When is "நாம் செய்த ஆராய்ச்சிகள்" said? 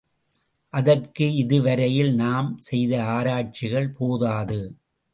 2.15-3.89